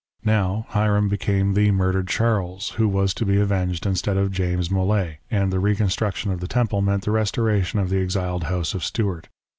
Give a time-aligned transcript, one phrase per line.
[0.25, 5.19] Now" Hiram" became the murdered Charles, who Avas to be avenged instead of James Molay,
[5.29, 9.27] and the reconstruction of the Temple meant the restoration of the exiled House of Stuart.